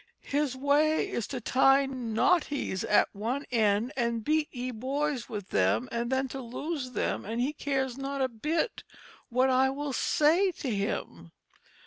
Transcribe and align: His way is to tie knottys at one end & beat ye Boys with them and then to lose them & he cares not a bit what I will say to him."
His 0.25 0.55
way 0.55 1.07
is 1.11 1.27
to 1.27 1.39
tie 1.39 1.85
knottys 1.85 2.83
at 2.89 3.09
one 3.13 3.45
end 3.51 3.93
& 4.23 4.23
beat 4.23 4.49
ye 4.51 4.71
Boys 4.71 5.29
with 5.29 5.49
them 5.49 5.87
and 5.91 6.11
then 6.11 6.27
to 6.29 6.41
lose 6.41 6.93
them 6.93 7.23
& 7.23 7.25
he 7.37 7.53
cares 7.53 7.99
not 7.99 8.19
a 8.19 8.27
bit 8.27 8.83
what 9.29 9.51
I 9.51 9.69
will 9.69 9.93
say 9.93 10.49
to 10.53 10.73
him." 10.75 11.31